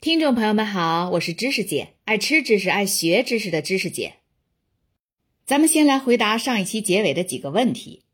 [0.00, 4.14] 听众朋友们好，我是知识姐，爱吃知识、爱学知识的知识姐。
[5.44, 8.04] 咱们先来回答上一期结尾的几个问题。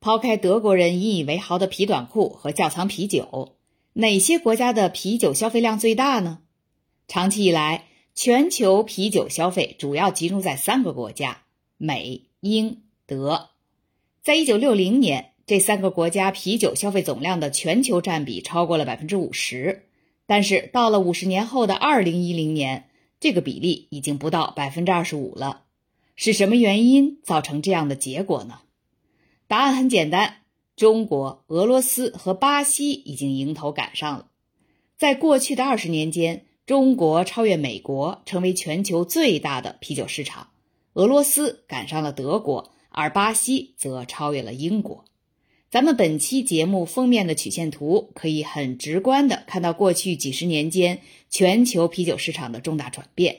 [0.00, 3.54] 抛开德国人引以为豪的皮短裤和窖藏啤酒，
[3.92, 6.40] 哪些国家的啤酒消费量最大呢？
[7.06, 7.84] 长期以来，
[8.16, 11.44] 全球啤酒消费主要集中在三个国家：
[11.76, 13.50] 美、英、德。
[14.24, 19.86] 在一九六零年，这三个国家啤酒消费总量的全球占比超过了百分之五十。
[20.32, 22.88] 但是到了五十年后的二零一零年，
[23.20, 25.64] 这个比例已经不到百分之二十五了。
[26.16, 28.60] 是什么原因造成这样的结果呢？
[29.46, 30.36] 答案很简单：
[30.74, 34.28] 中国、俄罗斯和巴西已经迎头赶上了。
[34.96, 40.46] 在过去的二十年间，中国超越美国，成为全球最大的啤酒市场；
[40.94, 45.04] 俄罗斯赶上了德国，而巴西则超越了英国。
[45.72, 50.98] 咱们本期节目封面的曲线图可以很直观的看到过去几十年间
[51.30, 53.38] 全球啤酒市场的重大转变。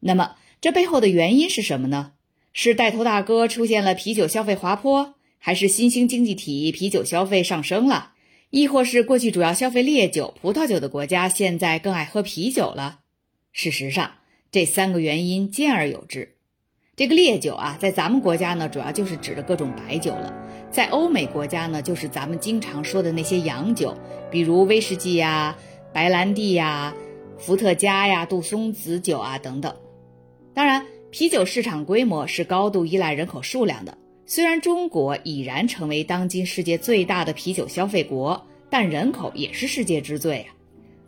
[0.00, 2.12] 那么，这背后的原因是什么呢？
[2.52, 8.12] 是带头大哥出现了啤酒消费滑坡，还是新兴经济体啤酒消费上升了？
[8.50, 12.98] 亦或是过去主要消费烈酒、葡萄酒的国家现在更爱喝啤酒了？
[13.52, 14.16] 事实上，
[14.52, 16.34] 这三个原因兼而有之。
[16.94, 20.30] 这个烈酒啊，在咱们国家呢，主要就是指的各种白酒了；
[20.70, 23.96] 在欧美国家呢，就是咱们经常说的那些洋酒，
[24.30, 25.56] 比如威士忌呀、
[25.92, 26.94] 白兰地呀、
[27.38, 29.74] 伏特加呀、杜松子酒啊等等。
[30.54, 33.98] 当然，啤酒市场规模是高度依赖人口数量的。
[34.26, 40.54] 虽然中国已然成为当今世界最大的啤酒消费国，但人口也是世界之最啊。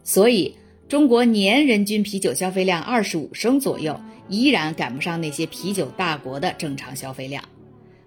[0.03, 0.57] 所以，
[0.89, 3.99] 中国年人均啤酒消费量二十五升左右。
[4.29, 7.45] 依然赶不上那些啤酒大国的正常消费量。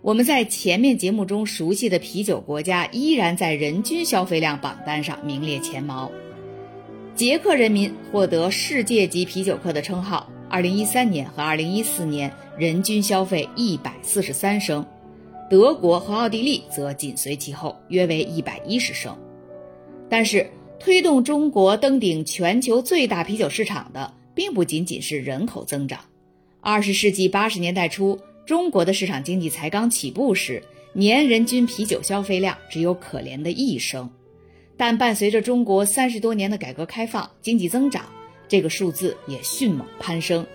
[0.05, 6.11] 我们在前面节目中熟悉的啤酒国家，依然在人均消费量榜单上名列前茅。
[7.15, 14.85] 捷克人民获得世界级啤酒客的称号，二零一三年和二零一四年人均消费一百四十三升，
[15.49, 19.17] 德国和奥地利则紧随其后，约为一百一十升。
[20.07, 24.13] 但是，推动中国登顶全球最大啤酒市场的。
[24.35, 26.01] 并不仅仅是人口增长。
[26.59, 30.61] 二十世纪八十年代初，中国的市场经济才刚起步时，
[30.93, 34.09] 年人均啤酒消费量只有可怜的一升。
[34.77, 38.05] 但伴随着中国三十多年的改革开放、经济增长，
[38.47, 40.45] 这个数字也迅猛攀升，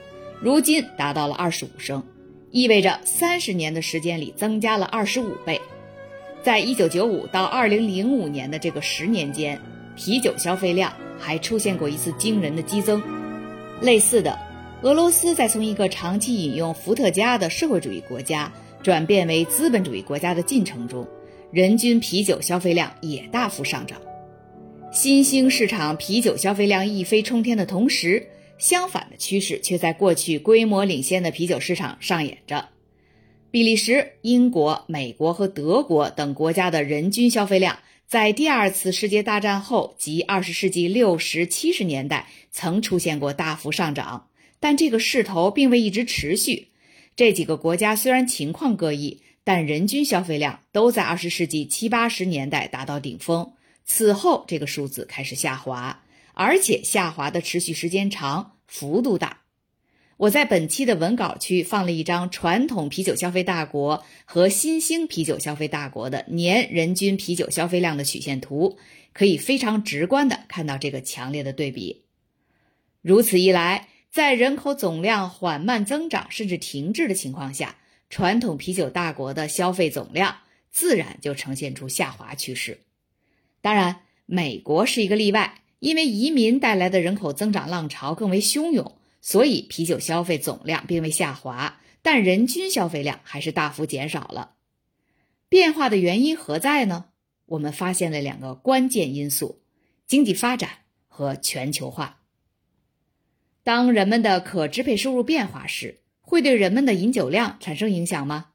[0.41, 2.05] 如今达到了二十五升，
[2.53, 5.61] 意味着三十年的时间里增加了二十五倍。
[6.43, 9.61] 在一九九五到二零零五年的这个十年间，
[9.97, 13.03] 啤酒消费量还出现过一次惊人的激增。
[13.81, 14.39] 类似的，
[14.83, 18.51] 俄罗斯在从一个长期饮用伏特加的社会主义国家
[18.83, 21.07] 转变为资本主义国家的进程中，
[21.53, 24.01] 人均啤酒消费量也大幅上涨。
[24.91, 32.71] 新兴市场啤酒消费量一飞冲天的同时，相反的趋势却在过去规模领先的啤酒市场上演着。
[33.51, 37.81] 比利时、英国、美国和德国等国家的人均消费量。
[38.09, 44.27] 在第二次世界大战后及二十世纪六十七十年代，曾出现过大幅上涨，
[44.61, 46.69] 但这个势头并未一直持续。
[47.17, 53.53] 这几个国家虽然情况各异，但人均消费量都在二十世纪七八十年代达到顶峰。
[53.85, 56.05] 此后，这个数字开始下滑，
[56.35, 59.41] 而且下滑的持续时间长，幅度大。
[60.17, 68.79] 我在本期的文稿区放了一张传统啤酒消费大国和新兴啤酒消费大国的年人均啤酒消费量的曲线图，
[69.15, 72.03] 可以非常直观的看到这个强烈的对比。
[73.01, 77.77] 如此一来，在人口总量缓慢增长甚至停滞的情况下，
[78.09, 80.39] 传统啤酒大国的消费总量
[80.71, 82.81] 自然就呈现出下滑趋势。
[83.61, 88.97] 当然，美国是一个例外，因为移民带来的人口增长浪潮更为汹涌。
[89.23, 94.55] 所以，啤酒消费总量并未下滑，但人均消费量还是大幅减少了。
[95.49, 97.07] 变化的原因何在呢？
[97.45, 99.61] 我们发现了两个关键因素：
[100.07, 100.71] 经济发展
[101.07, 102.20] 和全球化。
[103.63, 108.47] 当人们的可支配收入变化时，会对人们的饮酒量产生影响吗？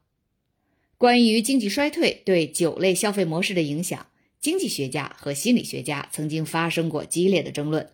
[0.98, 4.06] 关于经济衰退对酒类消费模式的影响，
[4.40, 7.90] 经济学家和心理学家曾经发生过激烈的争论。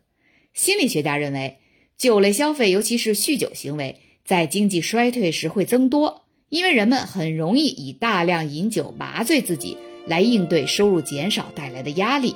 [0.55, 1.59] 心理学家认为。
[1.95, 9.77] 酒类消费，尤其是酗酒行为，在经济衰退时会增多，因为人们很容易以大量饮酒麻醉自己，
[10.09, 12.35] 来应对收入减少带来的压力。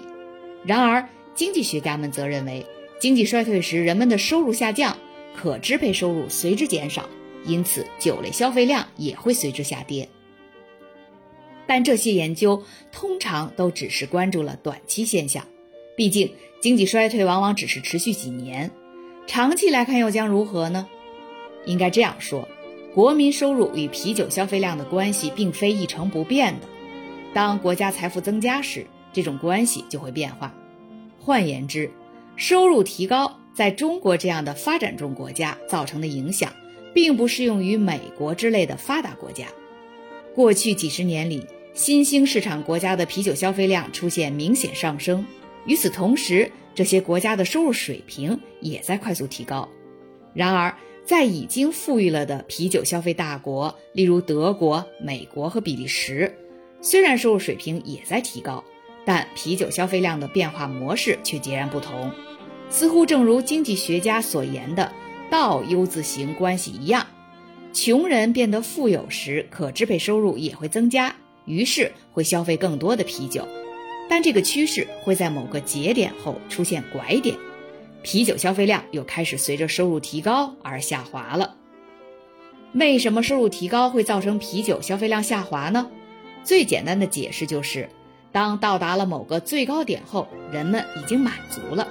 [0.65, 2.65] 然而，经济学家们则认为，
[2.99, 4.97] 经济衰退时人们的收入下降，
[5.35, 7.09] 可支配收入随之减少，
[7.45, 10.09] 因此酒类消费量也会随之下跌。
[11.67, 12.63] 但这些研究
[12.93, 15.45] 通常都只是关注了短期现象。
[15.97, 18.71] 毕竟经济衰退往往只是持续几年，
[19.27, 20.87] 长期来看又将如何呢？
[21.65, 22.49] 应该这样说，
[22.95, 26.69] 国民收入与啤酒消费量的关系并非一成不变的。
[27.35, 30.55] 当国家财富增加时，这种关系就会变化。
[31.19, 31.91] 换言之，
[32.37, 36.53] 收入提高在中国这样的发展中国家造成的影响，
[36.95, 39.47] 并不适用于美国之类的发达国家。
[40.35, 45.25] 过去几十年里，新兴市场国家的啤酒消费量出现明显上升，
[45.65, 49.67] 与此同时，这些国家的收入水平也在快速提高。
[50.35, 56.37] 然而，在已经富裕了的啤酒消费大国，例如德国、美国和比利时，
[56.83, 58.63] 虽然收入水平也在提高，
[59.07, 62.13] 但啤酒消费量的变化模式却截然不同。
[62.69, 64.93] 似乎正如经济学家所言的
[65.31, 67.07] 倒 U 字形关系一样。
[67.73, 71.15] 穷人变得富有时，可支配收入也会增加，
[71.45, 73.47] 于是会消费更多的啤酒。
[74.09, 77.37] 但这个趋势会在某个节点后出现拐点，
[78.03, 81.55] 啤酒消费量又开始随着收入提高而下滑了。
[82.73, 85.91] 为什么收入提高会造成啤酒消费量下滑呢？
[86.45, 87.89] 最简单的解释就是，
[88.37, 91.89] 当到达了某个最高点后，人们已经满足了。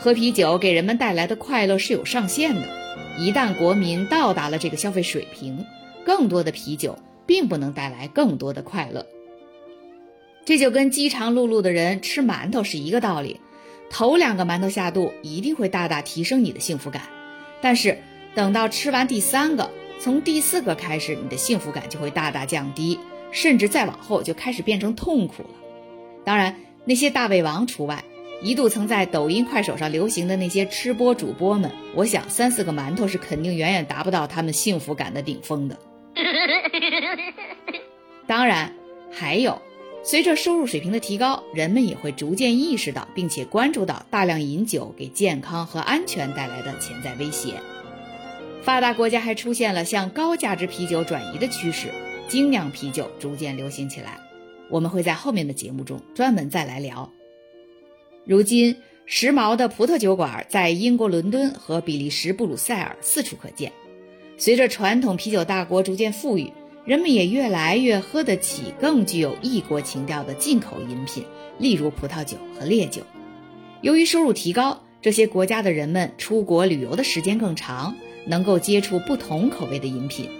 [0.00, 2.66] 喝啤酒给人们带来的快乐是有上限的。
[3.16, 5.64] 一旦国民到达了这个消费水平，
[6.04, 9.06] 更多的啤酒并不能带来更多的快乐。
[10.44, 13.40] 这就跟饥肠辘辘的人吃馒头是一个道理。
[13.90, 17.02] 头两个馒头下肚一定会大大提升你的幸福感，
[17.60, 17.98] 但是
[18.34, 19.70] 等到吃完第三个，
[20.00, 22.98] 从第四个开始，你的幸福感就会大大降低，
[23.32, 25.50] 甚至再往后就开始变成痛苦了。
[26.24, 28.04] 当然，那些大胃王除外。
[28.42, 35.78] 一度曾在抖音、快手上流行的那些吃播主播们，我想三四个馒头是肯定远远达不到他们幸福感的顶峰的。
[38.26, 38.72] 当然，
[39.12, 39.60] 还有，
[40.02, 47.56] 随着收入水平的提高，人们也会逐渐意识到并且关注到大量饮酒给健康和安全带来的潜在威胁。
[48.62, 51.88] 发达国家还出现了向高价值啤酒转移的趋势，
[52.30, 54.20] 精酿啤酒逐渐流行起来。
[54.70, 57.12] 我们会在后面的节目中专门再来聊。
[58.24, 63.72] 如今，时髦的葡萄酒馆在英国伦敦和比利时布鲁塞尔四处可见。
[64.38, 66.52] 随着传统啤酒大国逐渐富裕，
[66.84, 71.24] 人们也越来越喝得起更具有异国情调的进口饮品，
[71.58, 73.02] 例如葡萄酒和烈酒。
[73.80, 80.30] 由于收入提高，这些国家的人们出国旅游的时间更长，能够接触不同口味的饮品，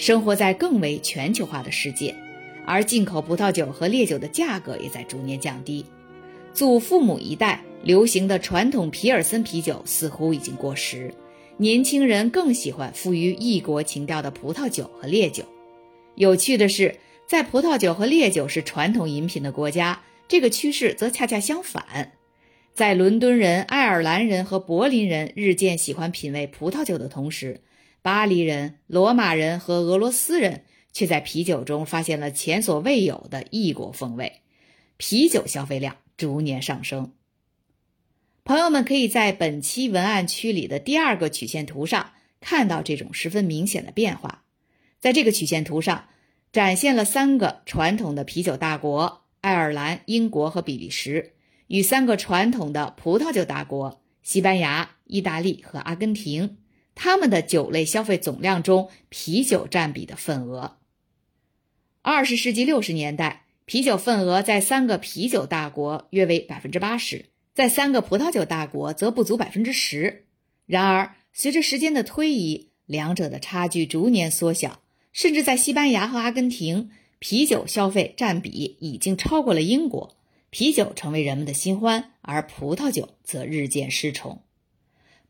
[0.00, 2.14] 生活在更为全球化的世界，
[2.64, 5.84] 而进口葡萄酒和烈酒的价格也在逐年降低。
[6.54, 11.12] 祖父母一代流行的传统皮尔森啤酒似乎已经过时，
[11.58, 15.44] 年轻人更喜欢富于异国情调的葡萄酒和烈酒。
[16.14, 22.12] 有趣的是，在葡萄酒和烈酒是传统饮品的国家，这个趋势则恰恰相反。
[22.72, 27.60] 在伦敦人、爱尔兰人和柏林人日渐喜欢品味葡萄酒的同时，
[28.02, 34.40] 巴黎人、罗马人和俄罗斯人却在啤酒中发现了前所未有的异国风味，
[34.96, 35.96] 啤酒消费量。
[36.16, 37.14] 逐年上升。
[38.44, 42.10] 朋友们可以在本期文案区里的第二个曲线图上
[42.42, 44.44] 看到这种十分明显的变化。
[44.98, 46.10] 在这个曲线图上，
[46.52, 51.32] 展现了三个传统的啤酒大国——爱尔兰、英国和比利时，
[51.68, 56.58] 与三个传统的葡萄酒大国——西班牙、意大利和阿根廷，
[57.02, 60.76] 他们的酒类消费总量中啤酒占比的份额。
[62.02, 63.46] 二十世纪六十年代。
[63.64, 70.24] 啤酒份额在三个啤酒大国约为百分之八十，在三个葡萄酒大国则不足百分之十。
[70.66, 74.80] 然而，随着时间的推移，两者的差距逐年缩小，
[75.12, 76.90] 甚至在西班牙和阿根廷，
[77.20, 80.16] 啤酒消费占比已经超过了英国，
[80.50, 84.42] 啤酒成为人们的新欢，而葡萄酒则日渐失宠。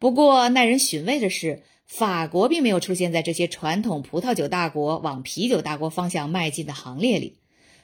[0.01, 7.37] 不过，耐人寻味的是，法国并没有出现在这些传统葡萄酒大国往啤酒大国方向迈进的行列里。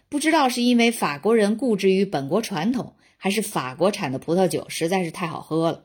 [0.09, 5.85] 不知道是因为法国人固执于本国传统，还是法国产的葡萄酒实在是太好喝了。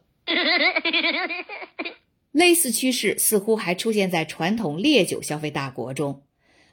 [2.31, 6.23] 类似趋势似乎还出现在传统烈酒消费大国中。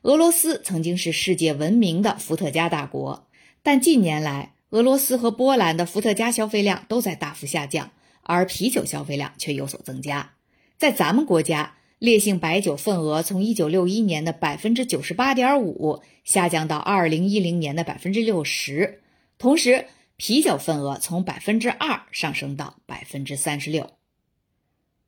[0.03, 3.27] 俄罗斯曾经是世界闻名的伏特加大国，
[3.65, 7.91] 但近年来俄罗斯和波兰的伏特加消费量都在大幅下降，
[8.29, 10.35] 而啤酒消费量却有所增加。
[10.77, 11.75] 在咱们国家。
[11.99, 19.03] 烈性白酒份额从一九六一年的百分之九十八点五下降到二零一零年的百分之六十，
[19.37, 23.91] 同时啤酒份额从百分之二上升到百分之三十六。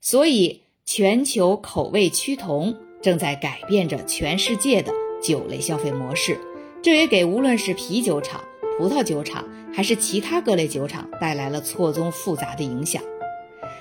[0.00, 6.40] 所以，全球口味趋同正在改变着全世界的酒类消费模式，
[6.82, 8.42] 这也给无论是啤酒厂、
[8.80, 9.44] 葡萄酒厂
[9.74, 13.02] 还是其他各类酒厂带来了错综复杂的影响。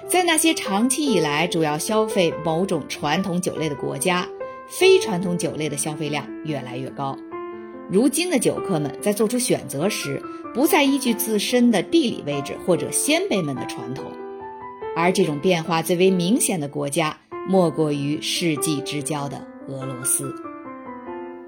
[0.10, 4.28] 在那些长期以来主要消费某种传统酒类的国家，
[4.68, 7.18] 非传统酒类的消费量越来越高。
[7.90, 10.22] 如今的酒客们在做出选择时，
[10.54, 14.04] 不再依据自身的地理位置或者先辈们的传统，
[14.98, 17.16] 而这种变化最为明显的国家，
[17.48, 20.36] 莫过于世纪之交的俄罗斯。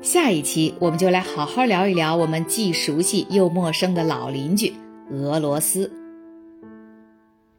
[0.01, 4.73] 下一期我们就来好好聊一聊我们既熟悉又陌生的老邻居——
[5.13, 5.91] 俄罗斯。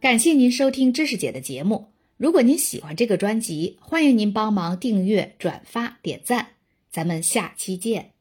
[0.01, 1.93] 感谢您收听知识姐的节目。
[2.17, 6.49] 如果您喜欢这个专辑，欢迎您帮忙订阅、转发、点赞。
[6.91, 8.12] 咱们下期见。